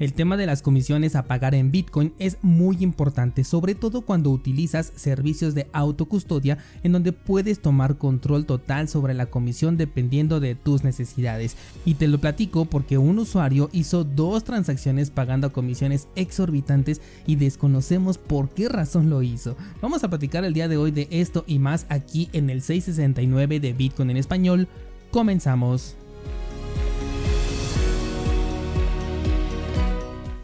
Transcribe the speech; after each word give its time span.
El 0.00 0.14
tema 0.14 0.38
de 0.38 0.46
las 0.46 0.62
comisiones 0.62 1.14
a 1.14 1.24
pagar 1.24 1.54
en 1.54 1.70
Bitcoin 1.70 2.14
es 2.18 2.38
muy 2.40 2.78
importante, 2.80 3.44
sobre 3.44 3.74
todo 3.74 4.00
cuando 4.00 4.30
utilizas 4.30 4.94
servicios 4.96 5.54
de 5.54 5.66
autocustodia 5.74 6.56
en 6.82 6.92
donde 6.92 7.12
puedes 7.12 7.60
tomar 7.60 7.98
control 7.98 8.46
total 8.46 8.88
sobre 8.88 9.12
la 9.12 9.26
comisión 9.26 9.76
dependiendo 9.76 10.40
de 10.40 10.54
tus 10.54 10.84
necesidades. 10.84 11.54
Y 11.84 11.96
te 11.96 12.08
lo 12.08 12.18
platico 12.18 12.64
porque 12.64 12.96
un 12.96 13.18
usuario 13.18 13.68
hizo 13.74 14.04
dos 14.04 14.42
transacciones 14.42 15.10
pagando 15.10 15.52
comisiones 15.52 16.08
exorbitantes 16.16 17.02
y 17.26 17.36
desconocemos 17.36 18.16
por 18.16 18.48
qué 18.48 18.70
razón 18.70 19.10
lo 19.10 19.20
hizo. 19.20 19.54
Vamos 19.82 20.02
a 20.02 20.08
platicar 20.08 20.44
el 20.46 20.54
día 20.54 20.68
de 20.68 20.78
hoy 20.78 20.92
de 20.92 21.08
esto 21.10 21.44
y 21.46 21.58
más 21.58 21.84
aquí 21.90 22.30
en 22.32 22.48
el 22.48 22.62
669 22.62 23.60
de 23.60 23.74
Bitcoin 23.74 24.08
en 24.08 24.16
español. 24.16 24.66
Comenzamos. 25.10 25.94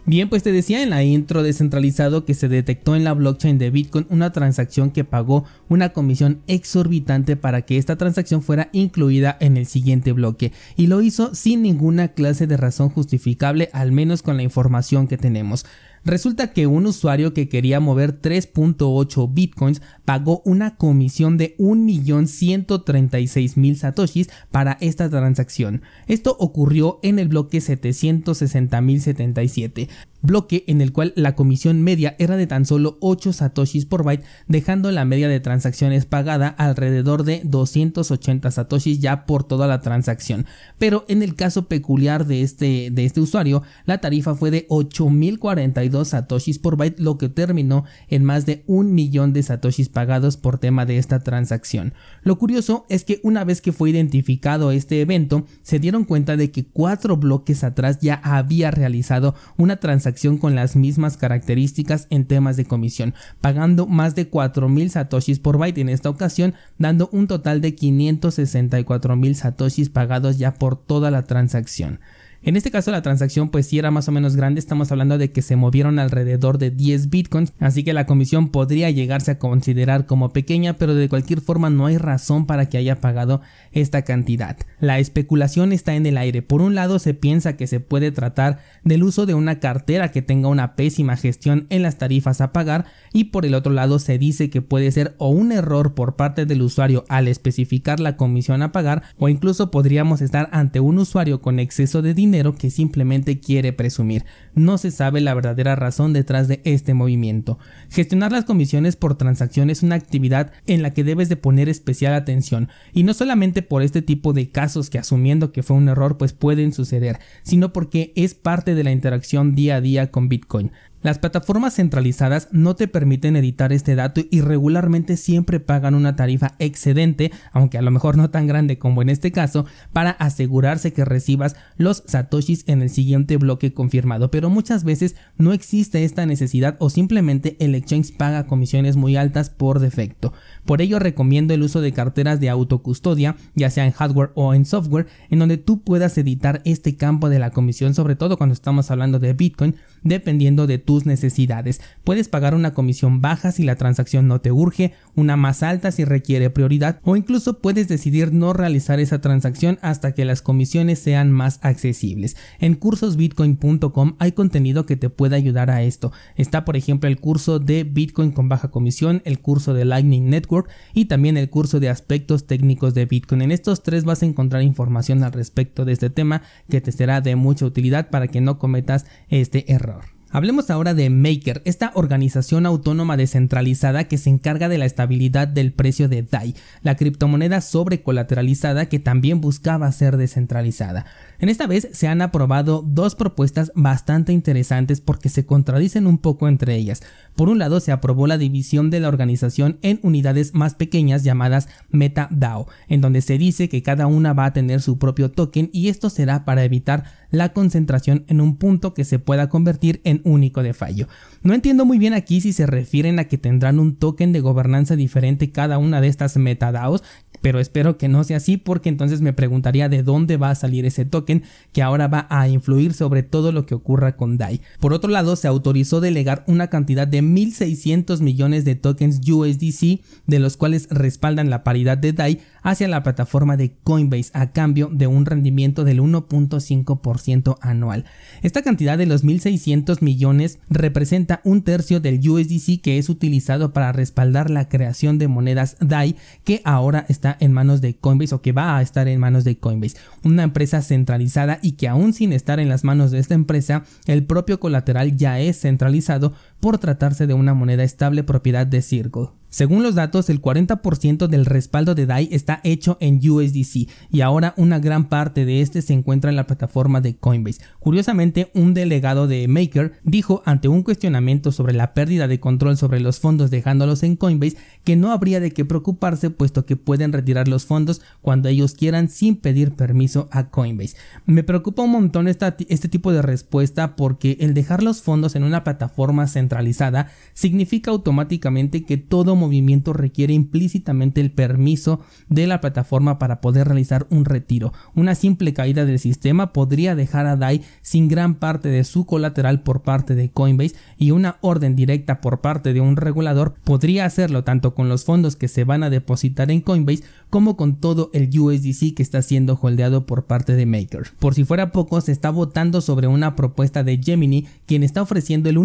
Bien, 0.08 0.28
pues 0.28 0.44
te 0.44 0.52
decía 0.52 0.84
en 0.84 0.90
la 0.90 1.02
intro 1.02 1.42
descentralizado 1.42 2.24
que 2.24 2.34
se 2.34 2.48
detectó 2.48 2.94
en 2.94 3.02
la 3.02 3.12
blockchain 3.12 3.58
de 3.58 3.70
Bitcoin 3.70 4.06
una 4.08 4.30
transacción 4.30 4.92
que 4.92 5.02
pagó 5.02 5.44
una 5.68 5.88
comisión 5.88 6.42
exorbitante 6.46 7.34
para 7.34 7.62
que 7.62 7.76
esta 7.76 7.96
transacción 7.96 8.40
fuera 8.40 8.68
incluida 8.70 9.36
en 9.40 9.56
el 9.56 9.66
siguiente 9.66 10.12
bloque 10.12 10.52
y 10.76 10.86
lo 10.86 11.02
hizo 11.02 11.34
sin 11.34 11.62
ninguna 11.62 12.06
clase 12.14 12.46
de 12.46 12.56
razón 12.56 12.88
justificable, 12.88 13.68
al 13.72 13.90
menos 13.90 14.22
con 14.22 14.36
la 14.36 14.44
información 14.44 15.08
que 15.08 15.18
tenemos. 15.18 15.66
Resulta 16.04 16.52
que 16.52 16.68
un 16.68 16.86
usuario 16.86 17.34
que 17.34 17.48
quería 17.48 17.80
mover 17.80 18.22
3.8 18.22 19.28
bitcoins 19.34 19.82
pagó 20.06 20.40
una 20.46 20.76
comisión 20.76 21.36
de 21.36 21.54
1.136.000 21.58 23.74
satoshis 23.74 24.30
para 24.50 24.78
esta 24.80 25.10
transacción. 25.10 25.82
Esto 26.06 26.34
ocurrió 26.40 26.98
en 27.02 27.18
el 27.18 27.28
bloque 27.28 27.58
760.077 27.58 29.88
bloque 30.26 30.64
en 30.66 30.80
el 30.80 30.92
cual 30.92 31.12
la 31.16 31.34
comisión 31.34 31.82
media 31.82 32.16
era 32.18 32.36
de 32.36 32.46
tan 32.46 32.66
solo 32.66 32.98
8 33.00 33.32
satoshis 33.32 33.86
por 33.86 34.04
byte, 34.04 34.24
dejando 34.48 34.90
la 34.90 35.04
media 35.04 35.28
de 35.28 35.40
transacciones 35.40 36.04
pagada 36.04 36.48
alrededor 36.48 37.24
de 37.24 37.40
280 37.44 38.50
satoshis 38.50 39.00
ya 39.00 39.24
por 39.24 39.44
toda 39.44 39.66
la 39.66 39.80
transacción. 39.80 40.46
Pero 40.78 41.04
en 41.08 41.22
el 41.22 41.34
caso 41.34 41.68
peculiar 41.68 42.26
de 42.26 42.42
este, 42.42 42.90
de 42.90 43.04
este 43.04 43.20
usuario, 43.20 43.62
la 43.86 43.98
tarifa 43.98 44.34
fue 44.34 44.50
de 44.50 44.66
8042 44.68 46.08
satoshis 46.08 46.58
por 46.58 46.76
byte, 46.76 47.00
lo 47.00 47.16
que 47.16 47.28
terminó 47.28 47.84
en 48.08 48.24
más 48.24 48.44
de 48.44 48.64
un 48.66 48.94
millón 48.94 49.32
de 49.32 49.42
satoshis 49.42 49.88
pagados 49.96 50.36
por 50.36 50.58
tema 50.58 50.84
de 50.84 50.98
esta 50.98 51.20
transacción. 51.20 51.94
Lo 52.20 52.36
curioso 52.36 52.84
es 52.90 53.02
que 53.02 53.18
una 53.22 53.44
vez 53.44 53.62
que 53.62 53.72
fue 53.72 53.88
identificado 53.88 54.70
este 54.70 55.00
evento, 55.00 55.46
se 55.62 55.78
dieron 55.78 56.04
cuenta 56.04 56.36
de 56.36 56.50
que 56.50 56.66
cuatro 56.66 57.16
bloques 57.16 57.64
atrás 57.64 58.00
ya 58.02 58.20
había 58.22 58.70
realizado 58.70 59.34
una 59.56 59.78
transacción 59.78 60.36
con 60.36 60.54
las 60.54 60.76
mismas 60.76 61.16
características 61.16 62.08
en 62.10 62.26
temas 62.26 62.58
de 62.58 62.66
comisión, 62.66 63.14
pagando 63.40 63.86
más 63.86 64.14
de 64.14 64.28
4000 64.28 64.90
satoshis 64.90 65.38
por 65.38 65.56
byte 65.56 65.78
en 65.78 65.88
esta 65.88 66.10
ocasión, 66.10 66.52
dando 66.76 67.08
un 67.10 67.26
total 67.26 67.62
de 67.62 67.74
564.000 67.74 69.32
satoshis 69.32 69.88
pagados 69.88 70.36
ya 70.36 70.52
por 70.56 70.76
toda 70.76 71.10
la 71.10 71.22
transacción. 71.22 72.00
En 72.46 72.54
este 72.54 72.70
caso 72.70 72.92
la 72.92 73.02
transacción 73.02 73.48
pues 73.48 73.66
sí 73.66 73.76
era 73.76 73.90
más 73.90 74.06
o 74.06 74.12
menos 74.12 74.36
grande, 74.36 74.60
estamos 74.60 74.92
hablando 74.92 75.18
de 75.18 75.32
que 75.32 75.42
se 75.42 75.56
movieron 75.56 75.98
alrededor 75.98 76.58
de 76.58 76.70
10 76.70 77.10
bitcoins, 77.10 77.52
así 77.58 77.82
que 77.82 77.92
la 77.92 78.06
comisión 78.06 78.50
podría 78.50 78.88
llegarse 78.88 79.32
a 79.32 79.38
considerar 79.40 80.06
como 80.06 80.32
pequeña, 80.32 80.74
pero 80.74 80.94
de 80.94 81.08
cualquier 81.08 81.40
forma 81.40 81.70
no 81.70 81.86
hay 81.86 81.98
razón 81.98 82.46
para 82.46 82.68
que 82.68 82.78
haya 82.78 83.00
pagado 83.00 83.40
esta 83.72 84.02
cantidad. 84.02 84.56
La 84.78 85.00
especulación 85.00 85.72
está 85.72 85.96
en 85.96 86.06
el 86.06 86.16
aire, 86.16 86.40
por 86.40 86.62
un 86.62 86.76
lado 86.76 87.00
se 87.00 87.14
piensa 87.14 87.56
que 87.56 87.66
se 87.66 87.80
puede 87.80 88.12
tratar 88.12 88.60
del 88.84 89.02
uso 89.02 89.26
de 89.26 89.34
una 89.34 89.58
cartera 89.58 90.12
que 90.12 90.22
tenga 90.22 90.46
una 90.48 90.76
pésima 90.76 91.16
gestión 91.16 91.66
en 91.68 91.82
las 91.82 91.98
tarifas 91.98 92.40
a 92.40 92.52
pagar 92.52 92.84
y 93.12 93.24
por 93.24 93.44
el 93.44 93.56
otro 93.56 93.72
lado 93.72 93.98
se 93.98 94.18
dice 94.18 94.50
que 94.50 94.62
puede 94.62 94.92
ser 94.92 95.16
o 95.18 95.30
un 95.30 95.50
error 95.50 95.94
por 95.94 96.14
parte 96.14 96.46
del 96.46 96.62
usuario 96.62 97.06
al 97.08 97.26
especificar 97.26 97.98
la 97.98 98.16
comisión 98.16 98.62
a 98.62 98.70
pagar 98.70 99.02
o 99.18 99.28
incluso 99.28 99.72
podríamos 99.72 100.20
estar 100.20 100.48
ante 100.52 100.78
un 100.78 100.98
usuario 100.98 101.42
con 101.42 101.58
exceso 101.58 102.02
de 102.02 102.14
dinero 102.14 102.35
que 102.44 102.70
simplemente 102.70 103.40
quiere 103.40 103.72
presumir. 103.72 104.24
No 104.54 104.78
se 104.78 104.90
sabe 104.90 105.20
la 105.20 105.34
verdadera 105.34 105.76
razón 105.76 106.12
detrás 106.12 106.48
de 106.48 106.60
este 106.64 106.94
movimiento. 106.94 107.58
Gestionar 107.90 108.32
las 108.32 108.44
comisiones 108.44 108.96
por 108.96 109.16
transacción 109.16 109.70
es 109.70 109.82
una 109.82 109.94
actividad 109.94 110.52
en 110.66 110.82
la 110.82 110.90
que 110.90 111.04
debes 111.04 111.28
de 111.28 111.36
poner 111.36 111.68
especial 111.68 112.14
atención 112.14 112.68
y 112.92 113.02
no 113.02 113.14
solamente 113.14 113.62
por 113.62 113.82
este 113.82 114.02
tipo 114.02 114.32
de 114.32 114.48
casos 114.48 114.90
que 114.90 114.98
asumiendo 114.98 115.52
que 115.52 115.62
fue 115.62 115.76
un 115.76 115.88
error 115.88 116.18
pues 116.18 116.32
pueden 116.32 116.72
suceder, 116.72 117.18
sino 117.42 117.72
porque 117.72 118.12
es 118.16 118.34
parte 118.34 118.74
de 118.74 118.84
la 118.84 118.92
interacción 118.92 119.54
día 119.54 119.76
a 119.76 119.80
día 119.80 120.10
con 120.10 120.28
Bitcoin. 120.28 120.72
Las 121.06 121.20
plataformas 121.20 121.76
centralizadas 121.76 122.48
no 122.50 122.74
te 122.74 122.88
permiten 122.88 123.36
editar 123.36 123.72
este 123.72 123.94
dato 123.94 124.22
y 124.28 124.40
regularmente 124.40 125.16
siempre 125.16 125.60
pagan 125.60 125.94
una 125.94 126.16
tarifa 126.16 126.56
excedente, 126.58 127.30
aunque 127.52 127.78
a 127.78 127.82
lo 127.82 127.92
mejor 127.92 128.16
no 128.16 128.30
tan 128.30 128.48
grande 128.48 128.80
como 128.80 129.02
en 129.02 129.08
este 129.08 129.30
caso, 129.30 129.66
para 129.92 130.10
asegurarse 130.10 130.92
que 130.92 131.04
recibas 131.04 131.54
los 131.76 132.02
satoshis 132.08 132.64
en 132.66 132.82
el 132.82 132.90
siguiente 132.90 133.36
bloque 133.36 133.72
confirmado, 133.72 134.32
pero 134.32 134.50
muchas 134.50 134.82
veces 134.82 135.14
no 135.38 135.52
existe 135.52 136.02
esta 136.02 136.26
necesidad 136.26 136.74
o 136.80 136.90
simplemente 136.90 137.56
el 137.60 137.76
exchange 137.76 138.16
paga 138.16 138.48
comisiones 138.48 138.96
muy 138.96 139.14
altas 139.14 139.48
por 139.48 139.78
defecto. 139.78 140.32
Por 140.64 140.82
ello 140.82 140.98
recomiendo 140.98 141.54
el 141.54 141.62
uso 141.62 141.82
de 141.82 141.92
carteras 141.92 142.40
de 142.40 142.50
autocustodia, 142.50 143.36
ya 143.54 143.70
sea 143.70 143.86
en 143.86 143.92
hardware 143.92 144.32
o 144.34 144.54
en 144.54 144.64
software, 144.64 145.06
en 145.30 145.38
donde 145.38 145.56
tú 145.56 145.82
puedas 145.82 146.18
editar 146.18 146.62
este 146.64 146.96
campo 146.96 147.28
de 147.28 147.38
la 147.38 147.52
comisión, 147.52 147.94
sobre 147.94 148.16
todo 148.16 148.36
cuando 148.36 148.54
estamos 148.54 148.90
hablando 148.90 149.20
de 149.20 149.34
Bitcoin, 149.34 149.76
dependiendo 150.02 150.66
de 150.66 150.78
necesidades. 151.04 151.80
Puedes 152.04 152.28
pagar 152.28 152.54
una 152.54 152.72
comisión 152.72 153.20
baja 153.20 153.52
si 153.52 153.64
la 153.64 153.76
transacción 153.76 154.28
no 154.28 154.40
te 154.40 154.52
urge, 154.52 154.94
una 155.14 155.36
más 155.36 155.62
alta 155.62 155.92
si 155.92 156.04
requiere 156.04 156.48
prioridad 156.48 157.00
o 157.02 157.16
incluso 157.16 157.58
puedes 157.58 157.88
decidir 157.88 158.32
no 158.32 158.52
realizar 158.52 159.00
esa 159.00 159.20
transacción 159.20 159.78
hasta 159.82 160.12
que 160.12 160.24
las 160.24 160.42
comisiones 160.42 160.98
sean 161.00 161.32
más 161.32 161.58
accesibles. 161.62 162.36
En 162.60 162.74
cursosbitcoin.com 162.74 164.14
hay 164.18 164.32
contenido 164.32 164.86
que 164.86 164.96
te 164.96 165.10
puede 165.10 165.36
ayudar 165.36 165.70
a 165.70 165.82
esto. 165.82 166.12
Está 166.36 166.64
por 166.64 166.76
ejemplo 166.76 167.08
el 167.08 167.20
curso 167.20 167.58
de 167.58 167.84
Bitcoin 167.84 168.30
con 168.30 168.48
baja 168.48 168.70
comisión, 168.70 169.22
el 169.24 169.40
curso 169.40 169.74
de 169.74 169.84
Lightning 169.84 170.30
Network 170.30 170.70
y 170.94 171.06
también 171.06 171.36
el 171.36 171.50
curso 171.50 171.80
de 171.80 171.88
aspectos 171.88 172.46
técnicos 172.46 172.94
de 172.94 173.06
Bitcoin. 173.06 173.42
En 173.42 173.52
estos 173.52 173.82
tres 173.82 174.04
vas 174.04 174.22
a 174.22 174.26
encontrar 174.26 174.62
información 174.62 175.24
al 175.24 175.32
respecto 175.32 175.84
de 175.84 175.92
este 175.92 176.10
tema 176.10 176.42
que 176.68 176.80
te 176.80 176.92
será 176.92 177.20
de 177.20 177.36
mucha 177.36 177.66
utilidad 177.66 178.10
para 178.10 178.28
que 178.28 178.40
no 178.40 178.58
cometas 178.58 179.06
este 179.28 179.72
error. 179.72 180.15
Hablemos 180.36 180.68
ahora 180.68 180.92
de 180.92 181.08
Maker, 181.08 181.62
esta 181.64 181.92
organización 181.94 182.66
autónoma 182.66 183.16
descentralizada 183.16 184.04
que 184.04 184.18
se 184.18 184.28
encarga 184.28 184.68
de 184.68 184.76
la 184.76 184.84
estabilidad 184.84 185.48
del 185.48 185.72
precio 185.72 186.10
de 186.10 186.24
DAI, 186.24 186.54
la 186.82 186.94
criptomoneda 186.94 187.62
sobrecolateralizada 187.62 188.84
que 188.90 188.98
también 188.98 189.40
buscaba 189.40 189.90
ser 189.92 190.18
descentralizada. 190.18 191.06
En 191.38 191.48
esta 191.48 191.66
vez 191.66 191.88
se 191.92 192.06
han 192.06 192.20
aprobado 192.20 192.84
dos 192.86 193.14
propuestas 193.14 193.72
bastante 193.74 194.34
interesantes 194.34 195.00
porque 195.00 195.30
se 195.30 195.46
contradicen 195.46 196.06
un 196.06 196.18
poco 196.18 196.48
entre 196.48 196.74
ellas. 196.74 197.02
Por 197.34 197.48
un 197.48 197.58
lado 197.58 197.80
se 197.80 197.92
aprobó 197.92 198.26
la 198.26 198.36
división 198.36 198.90
de 198.90 199.00
la 199.00 199.08
organización 199.08 199.78
en 199.80 200.00
unidades 200.02 200.52
más 200.54 200.74
pequeñas 200.74 201.24
llamadas 201.24 201.66
MetaDAO, 201.88 202.68
en 202.88 203.00
donde 203.00 203.22
se 203.22 203.38
dice 203.38 203.70
que 203.70 203.82
cada 203.82 204.06
una 204.06 204.34
va 204.34 204.44
a 204.44 204.52
tener 204.52 204.82
su 204.82 204.98
propio 204.98 205.30
token 205.30 205.70
y 205.72 205.88
esto 205.88 206.10
será 206.10 206.44
para 206.44 206.62
evitar 206.62 207.04
la 207.30 207.52
concentración 207.52 208.24
en 208.28 208.40
un 208.40 208.56
punto 208.56 208.94
que 208.94 209.04
se 209.04 209.18
pueda 209.18 209.48
convertir 209.48 210.00
en 210.04 210.20
único 210.24 210.62
de 210.62 210.74
fallo. 210.74 211.08
No 211.42 211.54
entiendo 211.54 211.84
muy 211.84 211.98
bien 211.98 212.14
aquí 212.14 212.40
si 212.40 212.52
se 212.52 212.66
refieren 212.66 213.18
a 213.18 213.24
que 213.24 213.38
tendrán 213.38 213.78
un 213.78 213.96
token 213.96 214.32
de 214.32 214.40
gobernanza 214.40 214.96
diferente 214.96 215.50
cada 215.50 215.78
una 215.78 216.00
de 216.00 216.08
estas 216.08 216.36
metadaos, 216.36 217.02
pero 217.40 217.60
espero 217.60 217.98
que 217.98 218.08
no 218.08 218.24
sea 218.24 218.38
así 218.38 218.56
porque 218.56 218.88
entonces 218.88 219.20
me 219.20 219.32
preguntaría 219.32 219.88
de 219.88 220.02
dónde 220.02 220.36
va 220.36 220.50
a 220.50 220.54
salir 220.54 220.84
ese 220.84 221.04
token 221.04 221.42
que 221.72 221.82
ahora 221.82 222.08
va 222.08 222.26
a 222.30 222.48
influir 222.48 222.94
sobre 222.94 223.22
todo 223.22 223.52
lo 223.52 223.66
que 223.66 223.74
ocurra 223.74 224.16
con 224.16 224.38
DAI. 224.38 224.60
Por 224.80 224.92
otro 224.92 225.10
lado, 225.10 225.36
se 225.36 225.48
autorizó 225.48 226.00
delegar 226.00 226.44
una 226.46 226.68
cantidad 226.68 227.06
de 227.06 227.22
1.600 227.22 228.20
millones 228.20 228.64
de 228.64 228.74
tokens 228.74 229.20
USDC, 229.28 230.00
de 230.26 230.38
los 230.38 230.56
cuales 230.56 230.88
respaldan 230.90 231.50
la 231.50 231.64
paridad 231.64 231.98
de 231.98 232.12
DAI, 232.12 232.40
hacia 232.62 232.88
la 232.88 233.02
plataforma 233.02 233.56
de 233.56 233.76
Coinbase 233.84 234.30
a 234.34 234.50
cambio 234.50 234.90
de 234.92 235.06
un 235.06 235.24
rendimiento 235.24 235.84
del 235.84 236.00
1.5% 236.00 237.58
anual. 237.60 238.04
Esta 238.42 238.62
cantidad 238.62 238.98
de 238.98 239.06
los 239.06 239.24
1.600 239.24 240.02
millones 240.02 240.58
representa 240.68 241.40
un 241.44 241.62
tercio 241.62 242.00
del 242.00 242.28
USDC 242.28 242.80
que 242.80 242.98
es 242.98 243.08
utilizado 243.08 243.72
para 243.72 243.92
respaldar 243.92 244.50
la 244.50 244.68
creación 244.68 245.18
de 245.18 245.28
monedas 245.28 245.76
DAI 245.80 246.16
que 246.44 246.60
ahora 246.64 247.06
está 247.08 247.35
en 247.40 247.52
manos 247.52 247.80
de 247.80 247.96
Coinbase 247.96 248.34
o 248.34 248.42
que 248.42 248.52
va 248.52 248.76
a 248.76 248.82
estar 248.82 249.08
en 249.08 249.20
manos 249.20 249.44
de 249.44 249.58
Coinbase, 249.58 249.96
una 250.24 250.42
empresa 250.42 250.82
centralizada 250.82 251.58
y 251.62 251.72
que 251.72 251.88
aún 251.88 252.12
sin 252.12 252.32
estar 252.32 252.60
en 252.60 252.68
las 252.68 252.84
manos 252.84 253.10
de 253.10 253.18
esta 253.18 253.34
empresa, 253.34 253.84
el 254.06 254.24
propio 254.24 254.60
colateral 254.60 255.16
ya 255.16 255.40
es 255.40 255.60
centralizado 255.60 256.32
por 256.60 256.78
tratarse 256.78 257.26
de 257.26 257.34
una 257.34 257.54
moneda 257.54 257.84
estable 257.84 258.22
propiedad 258.22 258.66
de 258.66 258.82
Circle. 258.82 259.28
Según 259.56 259.82
los 259.82 259.94
datos, 259.94 260.28
el 260.28 260.42
40% 260.42 261.28
del 261.28 261.46
respaldo 261.46 261.94
de 261.94 262.04
DAI 262.04 262.28
está 262.30 262.60
hecho 262.62 262.98
en 263.00 263.20
USDC 263.26 263.88
y 264.10 264.20
ahora 264.20 264.52
una 264.58 264.80
gran 264.80 265.08
parte 265.08 265.46
de 265.46 265.62
este 265.62 265.80
se 265.80 265.94
encuentra 265.94 266.28
en 266.28 266.36
la 266.36 266.46
plataforma 266.46 267.00
de 267.00 267.16
Coinbase. 267.16 267.62
Curiosamente, 267.78 268.50
un 268.54 268.74
delegado 268.74 269.26
de 269.28 269.48
Maker 269.48 269.94
dijo 270.02 270.42
ante 270.44 270.68
un 270.68 270.82
cuestionamiento 270.82 271.52
sobre 271.52 271.72
la 271.72 271.94
pérdida 271.94 272.28
de 272.28 272.38
control 272.38 272.76
sobre 272.76 273.00
los 273.00 273.18
fondos 273.18 273.50
dejándolos 273.50 274.02
en 274.02 274.16
Coinbase 274.16 274.58
que 274.84 274.96
no 274.96 275.10
habría 275.10 275.40
de 275.40 275.52
qué 275.52 275.64
preocuparse 275.64 276.28
puesto 276.28 276.66
que 276.66 276.76
pueden 276.76 277.14
retirar 277.14 277.48
los 277.48 277.64
fondos 277.64 278.02
cuando 278.20 278.50
ellos 278.50 278.74
quieran 278.74 279.08
sin 279.08 279.36
pedir 279.36 279.72
permiso 279.72 280.28
a 280.32 280.50
Coinbase. 280.50 280.96
Me 281.24 281.44
preocupa 281.44 281.82
un 281.82 281.92
montón 281.92 282.28
este 282.28 282.88
tipo 282.90 283.10
de 283.10 283.22
respuesta 283.22 283.96
porque 283.96 284.36
el 284.40 284.52
dejar 284.52 284.82
los 284.82 285.00
fondos 285.00 285.34
en 285.34 285.44
una 285.44 285.64
plataforma 285.64 286.26
centralizada 286.56 287.10
significa 287.34 287.90
automáticamente 287.90 288.84
que 288.84 288.96
todo 288.96 289.36
movimiento 289.36 289.92
requiere 289.92 290.32
implícitamente 290.32 291.20
el 291.20 291.30
permiso 291.30 292.00
de 292.28 292.46
la 292.46 292.60
plataforma 292.60 293.18
para 293.18 293.40
poder 293.40 293.66
realizar 293.66 294.06
un 294.10 294.24
retiro. 294.24 294.72
Una 294.94 295.14
simple 295.14 295.52
caída 295.52 295.84
del 295.84 295.98
sistema 295.98 296.52
podría 296.52 296.94
dejar 296.94 297.26
a 297.26 297.36
DAI 297.36 297.62
sin 297.82 298.08
gran 298.08 298.36
parte 298.36 298.68
de 298.68 298.84
su 298.84 299.04
colateral 299.04 299.62
por 299.62 299.82
parte 299.82 300.14
de 300.14 300.30
Coinbase 300.30 300.76
y 300.96 301.10
una 301.10 301.36
orden 301.42 301.76
directa 301.76 302.20
por 302.20 302.40
parte 302.40 302.72
de 302.72 302.80
un 302.80 302.96
regulador 302.96 303.54
podría 303.64 304.06
hacerlo 304.06 304.44
tanto 304.44 304.74
con 304.74 304.88
los 304.88 305.04
fondos 305.04 305.36
que 305.36 305.48
se 305.48 305.64
van 305.64 305.82
a 305.82 305.90
depositar 305.90 306.50
en 306.50 306.62
Coinbase 306.62 307.04
como 307.28 307.56
con 307.56 307.76
todo 307.76 308.10
el 308.14 308.30
USDC 308.38 308.94
que 308.94 309.02
está 309.02 309.20
siendo 309.20 309.58
holdeado 309.60 310.06
por 310.06 310.24
parte 310.24 310.54
de 310.54 310.64
Maker. 310.64 311.08
Por 311.18 311.34
si 311.34 311.44
fuera 311.44 311.72
poco, 311.72 312.00
se 312.00 312.12
está 312.12 312.30
votando 312.30 312.80
sobre 312.80 313.08
una 313.08 313.36
propuesta 313.36 313.84
de 313.84 314.00
Gemini, 314.02 314.46
quien 314.64 314.82
está 314.82 315.02
ofreciendo 315.02 315.50
el 315.50 315.58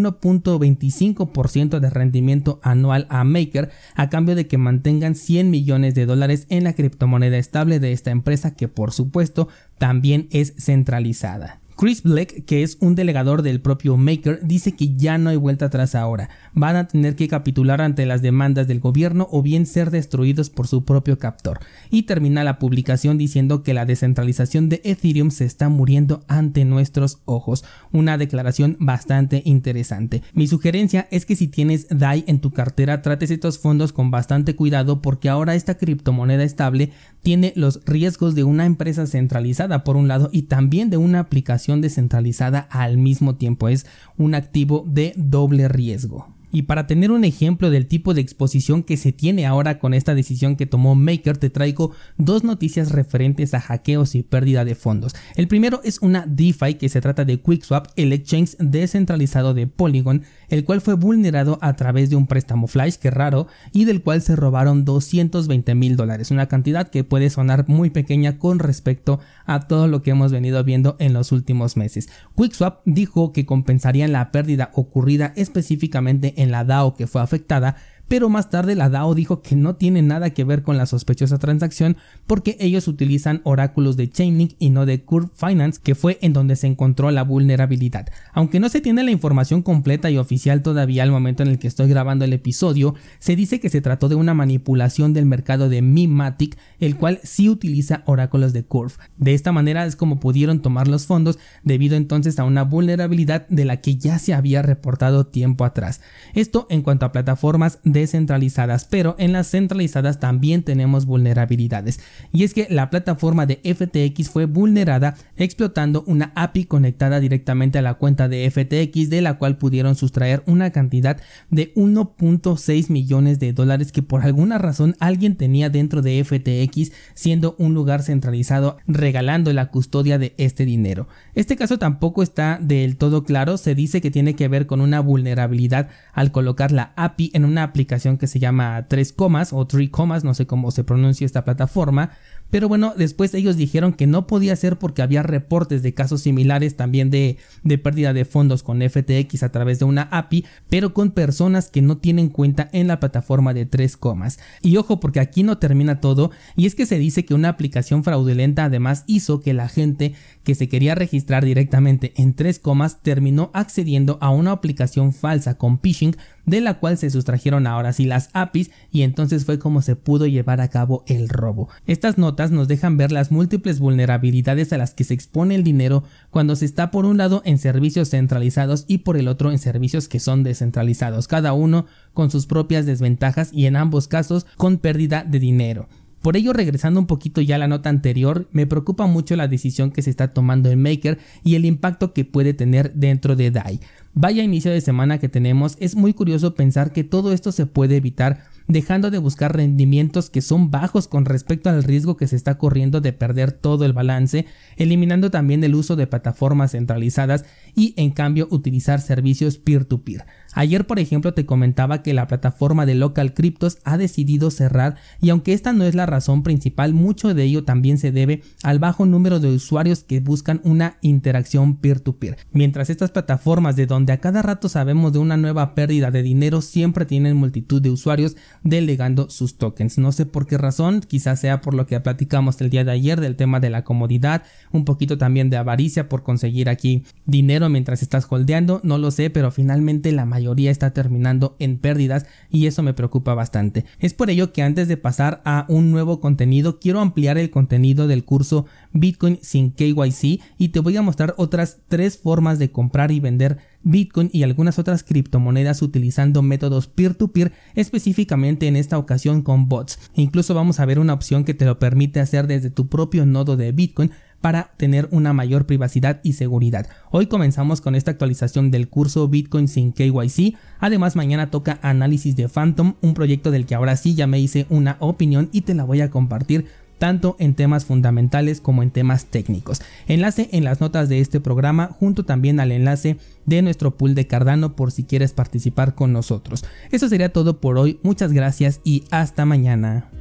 1.25% 0.78 1.80
de 1.80 1.90
rendimiento 1.90 2.60
anual 2.64 3.08
a 3.10 3.24
Maker 3.24 3.70
a 3.96 4.10
cambio 4.10 4.36
de 4.36 4.48
que 4.48 4.58
mantengan 4.58 5.16
100 5.16 5.50
millones 5.50 5.96
de 5.96 6.06
dólares 6.06 6.46
en 6.50 6.64
la 6.64 6.74
criptomoneda 6.74 7.38
estable 7.38 7.80
de 7.80 7.92
esta 7.92 8.12
empresa 8.12 8.56
que 8.56 8.68
por 8.68 8.92
supuesto 8.92 9.48
también 9.78 10.28
es 10.32 10.54
centralizada. 10.58 11.61
Chris 11.82 12.04
Black, 12.04 12.46
que 12.46 12.62
es 12.62 12.78
un 12.80 12.94
delegador 12.94 13.42
del 13.42 13.60
propio 13.60 13.98
Maker, 13.98 14.42
dice 14.44 14.74
que 14.74 14.96
ya 14.96 15.18
no 15.18 15.32
hay 15.32 15.38
vuelta 15.38 15.66
atrás 15.66 15.96
ahora. 15.96 16.30
Van 16.54 16.76
a 16.76 16.88
tener 16.88 17.16
que 17.16 17.28
capitular 17.28 17.82
ante 17.82 18.06
las 18.06 18.22
demandas 18.22 18.68
del 18.68 18.80
gobierno 18.80 19.28
o 19.32 19.42
bien 19.42 19.66
ser 19.66 19.90
destruidos 19.90 20.52
por 20.52 20.68
su 20.68 20.86
propio 20.86 21.18
captor. 21.18 21.60
Y 21.90 22.04
termina 22.04 22.44
la 22.44 22.60
publicación 22.60 23.18
diciendo 23.18 23.64
que 23.64 23.74
la 23.74 23.88
descentralización 23.88 24.70
de 24.70 24.82
Ethereum 24.84 25.32
se 25.32 25.46
está 25.46 25.70
muriendo 25.70 26.24
ante 26.28 26.66
nuestros 26.66 27.18
ojos. 27.26 27.66
Una 27.92 28.20
declaración 28.20 28.78
bastante 28.80 29.42
interesante. 29.44 30.22
Mi 30.34 30.46
sugerencia 30.46 31.08
es 31.10 31.26
que 31.26 31.36
si 31.36 31.48
tienes 31.48 31.88
DAI 31.90 32.26
en 32.28 32.42
tu 32.42 32.52
cartera 32.52 33.02
trates 33.02 33.32
estos 33.32 33.58
fondos 33.58 33.92
con 33.92 34.12
bastante 34.12 34.56
cuidado 34.56 35.02
porque 35.02 35.30
ahora 35.30 35.56
esta 35.56 35.80
criptomoneda 35.80 36.44
estable 36.44 36.92
tiene 37.24 37.54
los 37.56 37.82
riesgos 37.86 38.36
de 38.36 38.44
una 38.44 38.68
empresa 38.68 39.08
centralizada 39.08 39.84
por 39.84 39.96
un 39.96 40.08
lado 40.08 40.30
y 40.32 40.44
también 40.44 40.92
de 40.92 40.98
una 40.98 41.20
aplicación 41.20 41.71
descentralizada 41.80 42.68
al 42.70 42.98
mismo 42.98 43.36
tiempo. 43.36 43.70
Es 43.70 43.86
un 44.18 44.36
activo 44.36 44.84
de 44.86 45.14
doble 45.16 45.70
riesgo. 45.70 46.41
Y 46.52 46.64
para 46.64 46.88
tener 46.88 47.12
un 47.12 47.24
ejemplo 47.24 47.70
del 47.70 47.88
tipo 47.88 48.14
de 48.14 48.22
exposición 48.22 48.84
que 48.84 48.98
se 48.98 49.12
tiene 49.12 49.46
ahora 49.46 49.80
con 49.80 49.94
esta 49.94 50.16
decisión 50.16 50.56
que 50.56 50.66
tomó 50.66 50.96
Maker, 50.96 51.38
te 51.38 51.50
traigo 51.50 51.92
dos 52.18 52.44
noticias 52.44 52.92
referentes 52.92 53.54
a 53.54 53.62
hackeos 53.62 54.16
y 54.16 54.24
pérdida 54.24 54.66
de 54.66 54.76
fondos. 54.76 55.16
El 55.36 55.48
primero 55.48 55.82
es 55.84 56.00
una 56.02 56.26
DeFi 56.28 56.76
que 56.76 56.90
se 56.90 57.02
trata 57.02 57.26
de 57.26 57.40
QuickSwap, 57.40 57.88
el 57.96 58.14
exchange 58.14 58.58
descentralizado 58.60 59.54
de 59.54 59.68
Polygon, 59.68 60.24
el 60.50 60.66
cual 60.66 60.82
fue 60.82 60.96
vulnerado 60.96 61.58
a 61.62 61.76
través 61.76 62.10
de 62.10 62.16
un 62.16 62.28
préstamo 62.28 62.68
flash, 62.68 62.96
que 62.96 63.12
raro, 63.12 63.48
y 63.72 63.86
del 63.86 64.02
cual 64.02 64.22
se 64.22 64.36
robaron 64.36 64.84
220 64.84 65.76
mil 65.76 65.96
dólares, 65.96 66.32
una 66.32 66.48
cantidad 66.48 66.90
que 66.90 67.04
puede 67.04 67.30
sonar 67.30 67.68
muy 67.68 67.90
pequeña 67.90 68.38
con 68.38 68.60
respecto 68.60 69.20
a 69.46 69.68
todo 69.68 69.88
lo 69.88 70.02
que 70.02 70.12
hemos 70.12 70.32
venido 70.32 70.64
viendo 70.64 70.96
en 71.00 71.14
los 71.14 71.32
últimos 71.32 71.78
meses. 71.78 72.10
QuickSwap 72.36 72.82
dijo 72.86 73.32
que 73.32 73.46
compensarían 73.46 74.12
la 74.12 74.32
pérdida 74.32 74.72
ocurrida 74.74 75.34
específicamente 75.36 76.41
en 76.42 76.52
la 76.52 76.64
DAO 76.64 76.96
que 76.96 77.08
fue 77.08 77.22
afectada 77.22 77.76
pero 78.12 78.28
más 78.28 78.50
tarde 78.50 78.76
la 78.76 78.90
DAO 78.90 79.16
dijo 79.16 79.42
que 79.42 79.56
no 79.56 79.76
tiene 79.78 80.02
nada 80.02 80.32
que 80.32 80.44
ver 80.44 80.64
con 80.64 80.76
la 80.76 80.86
sospechosa 80.86 81.40
transacción 81.40 81.96
porque 82.28 82.58
ellos 82.60 82.90
utilizan 82.90 83.40
oráculos 83.46 83.96
de 83.96 84.10
Chainlink 84.10 84.56
y 84.60 84.70
no 84.70 84.86
de 84.86 85.02
Curve 85.02 85.30
Finance, 85.34 85.80
que 85.82 85.96
fue 85.96 86.20
en 86.22 86.34
donde 86.34 86.58
se 86.58 86.68
encontró 86.68 87.10
la 87.12 87.24
vulnerabilidad. 87.24 88.10
Aunque 88.34 88.60
no 88.60 88.68
se 88.68 88.82
tiene 88.82 89.04
la 89.04 89.12
información 89.12 89.62
completa 89.62 90.12
y 90.12 90.18
oficial 90.18 90.62
todavía 90.62 91.04
al 91.04 91.12
momento 91.12 91.42
en 91.42 91.48
el 91.48 91.58
que 91.58 91.70
estoy 91.70 91.88
grabando 91.88 92.26
el 92.26 92.34
episodio, 92.34 92.96
se 93.20 93.38
dice 93.38 93.62
que 93.62 93.70
se 93.70 93.80
trató 93.80 94.10
de 94.10 94.16
una 94.16 94.34
manipulación 94.34 95.14
del 95.14 95.26
mercado 95.26 95.70
de 95.70 95.82
Mimatic, 95.82 96.58
el 96.82 96.98
cual 96.98 97.22
sí 97.24 97.48
utiliza 97.48 98.04
oráculos 98.08 98.52
de 98.52 98.66
Curve. 98.66 98.96
De 99.16 99.34
esta 99.34 99.54
manera 99.54 99.86
es 99.86 99.96
como 99.96 100.20
pudieron 100.20 100.62
tomar 100.62 100.90
los 100.90 101.06
fondos 101.06 101.40
debido 101.64 101.96
entonces 101.96 102.40
a 102.40 102.44
una 102.44 102.64
vulnerabilidad 102.64 103.48
de 103.48 103.64
la 103.64 103.78
que 103.78 103.96
ya 103.96 104.20
se 104.20 104.34
había 104.34 104.62
reportado 104.62 105.28
tiempo 105.28 105.64
atrás. 105.64 106.02
Esto 106.34 106.68
en 106.70 106.82
cuanto 106.82 107.06
a 107.06 107.14
plataformas 107.14 107.80
de 107.86 108.01
descentralizadas, 108.02 108.86
pero 108.86 109.16
en 109.20 109.32
las 109.32 109.52
centralizadas 109.52 110.20
también 110.20 110.64
tenemos 110.64 111.06
vulnerabilidades. 111.06 112.00
Y 112.32 112.44
es 112.44 112.54
que 112.54 112.68
la 112.70 112.90
plataforma 112.90 113.46
de 113.46 113.62
FTX 113.64 114.30
fue 114.30 114.46
vulnerada 114.46 115.16
explotando 115.38 116.04
una 116.08 116.32
API 116.36 116.66
conectada 116.66 117.20
directamente 117.20 117.80
a 117.80 117.82
la 117.82 117.96
cuenta 117.96 118.28
de 118.28 118.50
FTX, 118.50 119.10
de 119.10 119.22
la 119.22 119.38
cual 119.38 119.58
pudieron 119.58 119.96
sustraer 119.96 120.44
una 120.46 120.72
cantidad 120.72 121.18
de 121.50 121.74
1.6 121.76 122.90
millones 122.90 123.40
de 123.40 123.54
dólares 123.54 123.92
que 123.92 124.04
por 124.04 124.24
alguna 124.24 124.58
razón 124.58 124.96
alguien 125.00 125.36
tenía 125.36 125.70
dentro 125.70 126.02
de 126.02 126.24
FTX, 126.24 126.92
siendo 127.14 127.56
un 127.60 127.74
lugar 127.74 128.04
centralizado 128.04 128.78
regalando 128.88 129.54
la 129.54 129.68
custodia 129.68 130.18
de 130.18 130.34
este 130.38 130.66
dinero. 130.66 131.08
Este 131.36 131.56
caso 131.56 131.78
tampoco 131.78 132.24
está 132.24 132.60
del 132.62 132.98
todo 132.98 133.24
claro, 133.24 133.58
se 133.58 133.76
dice 133.76 134.02
que 134.02 134.12
tiene 134.12 134.36
que 134.36 134.48
ver 134.48 134.66
con 134.66 134.82
una 134.82 135.00
vulnerabilidad 135.00 135.90
al 136.14 136.32
colocar 136.32 136.72
la 136.72 136.94
API 136.96 137.32
en 137.34 137.46
una 137.46 137.64
aplicación 137.64 137.91
que 138.18 138.28
se 138.28 138.40
llama 138.40 138.86
3 138.88 139.14
comas 139.14 139.54
o 139.54 139.66
3 139.66 139.90
comas, 139.90 140.24
no 140.24 140.34
sé 140.34 140.48
cómo 140.48 140.72
se 140.72 140.84
pronuncia 140.84 141.26
esta 141.26 141.44
plataforma, 141.44 142.12
pero 142.52 142.68
bueno, 142.68 142.94
después 142.96 143.34
ellos 143.34 143.58
dijeron 143.58 143.94
que 143.94 144.06
no 144.06 144.28
podía 144.28 144.56
ser 144.56 144.78
porque 144.78 145.02
había 145.02 145.24
reportes 145.24 145.82
de 145.82 145.94
casos 145.94 146.22
similares 146.22 146.76
también 146.76 147.10
de, 147.10 147.38
de 147.64 147.78
pérdida 147.78 148.14
de 148.14 148.26
fondos 148.26 148.62
con 148.62 148.82
FTX 148.82 149.44
a 149.44 149.52
través 149.52 149.80
de 149.80 149.86
una 149.86 150.04
API, 150.12 150.46
pero 150.70 150.94
con 150.94 151.12
personas 151.12 151.70
que 151.70 151.82
no 151.82 151.98
tienen 151.98 152.30
cuenta 152.30 152.70
en 152.74 152.88
la 152.88 153.00
plataforma 153.00 153.54
de 153.54 153.66
3 153.66 153.98
comas. 153.98 154.40
Y 154.62 154.78
ojo 154.78 155.00
porque 155.00 155.20
aquí 155.20 155.44
no 155.44 155.58
termina 155.58 156.02
todo, 156.02 156.32
y 156.56 156.66
es 156.66 156.76
que 156.76 156.86
se 156.86 157.00
dice 157.00 157.26
que 157.26 157.34
una 157.34 157.50
aplicación 157.50 158.04
fraudulenta 158.04 158.66
además 158.66 159.04
hizo 159.08 159.40
que 159.40 159.54
la 159.54 159.70
gente 159.70 160.14
que 160.44 160.56
se 160.56 160.68
quería 160.68 160.94
registrar 160.94 161.46
directamente 161.46 162.14
en 162.18 162.34
3 162.34 162.60
comas 162.60 163.02
terminó 163.02 163.50
accediendo 163.54 164.18
a 164.22 164.30
una 164.30 164.52
aplicación 164.52 165.14
falsa 165.14 165.58
con 165.58 165.80
phishing 165.80 166.16
de 166.46 166.62
la 166.62 166.80
cual 166.80 166.98
se 166.98 167.10
sustrajeron 167.10 167.68
ahora 167.68 167.94
sí 167.94 168.06
las 168.06 168.30
APIs 168.34 168.72
y 168.92 169.04
entonces 169.04 169.46
fue 169.46 169.60
como 169.60 169.82
se 169.82 169.96
pudo 169.96 170.26
llevar 170.26 170.62
a 170.62 170.70
cabo 170.70 171.04
el 171.08 171.30
robo. 171.30 171.70
Estas 171.86 172.18
notas 172.18 172.41
nos 172.50 172.68
dejan 172.68 172.98
ver 172.98 173.12
las 173.12 173.32
múltiples 173.32 173.80
vulnerabilidades 173.80 174.74
a 174.74 174.78
las 174.80 174.96
que 174.96 175.04
se 175.04 175.14
expone 175.14 175.54
el 175.54 175.64
dinero 175.64 176.04
cuando 176.32 176.56
se 176.56 176.66
está 176.66 176.90
por 176.90 177.06
un 177.06 177.18
lado 177.18 177.44
en 177.46 177.60
servicios 177.60 178.10
centralizados 178.10 178.86
y 178.88 179.00
por 179.00 179.18
el 179.18 179.28
otro 179.28 179.52
en 179.52 179.60
servicios 179.60 180.08
que 180.08 180.20
son 180.20 180.42
descentralizados, 180.42 181.28
cada 181.28 181.54
uno 181.54 181.86
con 182.14 182.32
sus 182.32 182.48
propias 182.48 182.88
desventajas 182.88 183.50
y 183.54 183.68
en 183.68 183.76
ambos 183.76 184.08
casos 184.08 184.48
con 184.58 184.80
pérdida 184.80 185.24
de 185.24 185.40
dinero. 185.40 185.88
Por 186.22 186.38
ello, 186.38 186.54
regresando 186.54 187.00
un 187.00 187.08
poquito 187.08 187.42
ya 187.42 187.56
a 187.56 187.60
la 187.60 187.68
nota 187.68 187.90
anterior, 187.90 188.48
me 188.52 188.68
preocupa 188.68 189.08
mucho 189.08 189.36
la 189.36 189.48
decisión 189.48 189.92
que 189.92 190.04
se 190.04 190.12
está 190.12 190.34
tomando 190.34 190.70
en 190.70 190.82
Maker 190.82 191.18
y 191.44 191.56
el 191.56 191.66
impacto 191.66 192.14
que 192.14 192.26
puede 192.26 192.54
tener 192.54 192.94
dentro 192.94 193.36
de 193.36 193.50
DAI. 193.50 193.80
Vaya 194.14 194.44
inicio 194.44 194.72
de 194.72 194.82
semana 194.82 195.20
que 195.20 195.30
tenemos, 195.30 195.78
es 195.80 195.96
muy 195.96 196.14
curioso 196.14 196.54
pensar 196.54 196.92
que 196.92 197.06
todo 197.06 197.32
esto 197.32 197.54
se 197.54 197.66
puede 197.66 197.96
evitar 197.96 198.44
dejando 198.68 199.12
de 199.12 199.18
buscar 199.18 199.56
rendimientos 199.56 200.30
que 200.30 200.42
son 200.42 200.72
bajos 200.72 201.08
con 201.08 201.26
respecto 201.26 201.70
al 201.70 201.84
riesgo 201.84 202.18
que 202.18 202.28
se 202.28 202.36
está 202.36 202.58
corriendo 202.58 203.02
de 203.02 203.14
perder 203.14 203.52
todo 203.52 203.86
el 203.86 203.94
balance, 203.94 204.46
eliminando 204.78 205.32
también 205.32 205.64
el 205.64 205.76
uso 205.76 205.96
de 205.96 206.08
plataformas 206.08 206.72
centralizadas 206.72 207.46
y 207.76 207.94
en 207.98 208.12
cambio 208.12 208.48
utilizar 208.52 209.02
servicios 209.02 209.58
peer-to-peer. 209.58 210.26
Ayer, 210.54 210.86
por 210.86 211.00
ejemplo, 211.00 211.34
te 211.34 211.46
comentaba 211.46 212.04
que 212.04 212.14
la 212.14 212.28
plataforma 212.28 212.86
de 212.86 212.96
Local 212.96 213.34
Cryptos 213.34 213.78
ha 213.84 213.98
decidido 213.98 214.52
cerrar 214.52 214.96
y 215.22 215.30
aunque 215.30 215.54
esta 215.54 215.72
no 215.74 215.86
es 215.86 215.96
la 215.96 216.06
razón 216.06 216.44
principal, 216.44 216.94
mucho 216.94 217.34
de 217.34 217.44
ello 217.44 217.64
también 217.64 217.98
se 217.98 218.12
debe 218.12 218.42
al 218.64 218.80
bajo 218.80 219.06
número 219.06 219.40
de 219.40 219.50
usuarios 219.50 220.04
que 220.04 220.20
buscan 220.20 220.60
una 220.64 220.98
interacción 221.02 221.78
peer-to-peer. 221.78 222.38
Mientras 222.52 222.90
estas 222.90 223.12
plataformas 223.12 223.76
de 223.76 223.86
donde 223.86 224.01
a 224.10 224.18
cada 224.18 224.42
rato 224.42 224.70
sabemos 224.70 225.14
de 225.14 225.20
una 225.20 225.38
nueva 225.38 225.76
pérdida 225.76 226.12
de 226.12 226.24
dinero, 226.24 226.62
siempre 226.62 227.06
tienen 227.06 227.38
multitud 227.38 227.82
de 227.82 227.90
usuarios 227.90 228.36
delegando 228.64 229.30
sus 229.30 229.58
tokens. 229.58 229.98
No 229.98 230.12
sé 230.12 230.26
por 230.26 230.48
qué 230.48 230.58
razón, 230.58 231.02
quizás 231.02 231.40
sea 231.40 231.62
por 231.62 231.74
lo 231.74 231.86
que 231.86 232.00
platicamos 232.00 232.60
el 232.62 232.70
día 232.70 232.84
de 232.84 232.92
ayer 232.92 233.20
del 233.20 233.36
tema 233.36 233.60
de 233.60 233.70
la 233.70 233.84
comodidad, 233.84 234.44
un 234.72 234.86
poquito 234.86 235.18
también 235.18 235.50
de 235.50 235.58
avaricia 235.58 236.10
por 236.10 236.24
conseguir 236.24 236.70
aquí 236.70 237.04
dinero 237.26 237.70
mientras 237.70 238.02
estás 238.02 238.26
holdeando, 238.30 238.80
no 238.84 238.98
lo 238.98 239.12
sé, 239.12 239.30
pero 239.30 239.52
finalmente 239.52 240.12
la 240.12 240.26
mayoría 240.26 240.72
está 240.72 240.92
terminando 240.92 241.56
en 241.60 241.78
pérdidas 241.78 242.26
y 242.50 242.68
eso 242.68 242.84
me 242.84 242.94
preocupa 242.94 243.34
bastante. 243.34 243.86
Es 244.00 244.14
por 244.14 244.30
ello 244.30 244.54
que 244.54 244.64
antes 244.64 244.88
de 244.88 244.98
pasar 244.98 245.42
a 245.46 245.66
un 245.70 245.92
nuevo 245.92 246.20
contenido, 246.20 246.80
quiero 246.80 247.00
ampliar 247.00 247.38
el 247.38 247.52
contenido 247.52 248.08
del 248.08 248.24
curso 248.24 248.66
Bitcoin 248.94 249.40
sin 249.42 249.72
KYC 249.72 250.42
y 250.58 250.70
te 250.70 250.80
voy 250.80 250.98
a 250.98 251.02
mostrar 251.02 251.34
otras 251.38 251.80
tres 251.88 252.18
formas 252.18 252.60
de 252.60 252.72
comprar 252.72 253.12
y 253.12 253.20
vender 253.20 253.58
Bitcoin 253.84 254.30
y 254.32 254.44
algunas 254.44 254.80
otras 254.80 255.04
criptomonedas 255.04 255.82
utilizando 255.82 256.42
métodos 256.42 256.88
peer-to-peer, 256.88 257.52
específicamente 257.76 258.68
en 258.68 258.76
esta 258.76 258.98
ocasión 258.98 259.42
con 259.42 259.68
bots. 259.70 260.00
Incluso 260.16 260.54
vamos 260.54 260.80
a 260.80 260.86
ver 260.86 261.00
una 261.00 261.14
opción 261.14 261.44
que 261.44 261.54
te 261.54 261.66
lo 261.66 261.80
permite 261.80 262.20
hacer 262.20 262.48
desde 262.48 262.70
tu 262.70 262.88
propio 262.88 263.26
nodo 263.26 263.58
de 263.58 263.72
Bitcoin 263.72 264.12
para 264.42 264.72
tener 264.78 265.08
una 265.12 265.34
mayor 265.34 265.66
privacidad 265.66 266.20
y 266.24 266.34
seguridad. 266.34 266.88
Hoy 267.12 267.28
comenzamos 267.28 267.80
con 267.80 267.96
esta 267.96 268.12
actualización 268.12 268.72
del 268.72 268.90
curso 268.90 269.28
Bitcoin 269.28 269.68
sin 269.68 269.94
KYC. 269.94 270.58
Además, 270.80 271.16
mañana 271.16 271.52
toca 271.52 271.80
análisis 271.84 272.36
de 272.36 272.50
Phantom, 272.50 272.96
un 273.02 273.14
proyecto 273.14 273.52
del 273.52 273.66
que 273.66 273.76
ahora 273.76 273.96
sí 273.96 274.16
ya 274.16 274.28
me 274.28 274.40
hice 274.40 274.66
una 274.70 274.98
opinión 275.00 275.50
y 275.52 275.62
te 275.62 275.76
la 275.76 275.84
voy 275.84 276.02
a 276.02 276.10
compartir 276.10 276.66
tanto 277.02 277.36
en 277.40 277.56
temas 277.56 277.86
fundamentales 277.86 278.62
como 278.62 278.84
en 278.84 278.92
temas 278.92 279.26
técnicos. 279.26 279.82
Enlace 280.06 280.50
en 280.52 280.64
las 280.64 280.82
notas 280.82 281.10
de 281.10 281.20
este 281.20 281.40
programa 281.40 281.88
junto 282.00 282.26
también 282.26 282.60
al 282.60 282.72
enlace 282.72 283.18
de 283.48 283.64
nuestro 283.64 283.98
pool 283.98 284.14
de 284.14 284.28
Cardano 284.28 284.76
por 284.76 284.92
si 284.92 285.04
quieres 285.04 285.34
participar 285.34 285.96
con 285.96 286.14
nosotros. 286.14 286.64
Eso 286.92 287.10
sería 287.10 287.34
todo 287.34 287.60
por 287.60 287.80
hoy, 287.80 288.00
muchas 288.04 288.34
gracias 288.34 288.82
y 288.84 289.06
hasta 289.10 289.46
mañana. 289.46 290.12